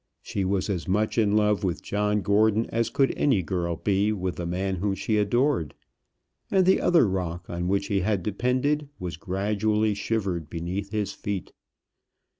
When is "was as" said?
0.43-0.87